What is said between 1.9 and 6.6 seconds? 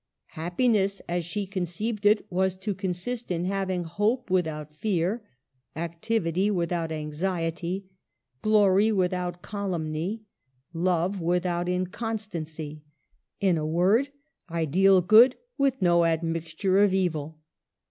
it, was to consist in having hope without fear, activity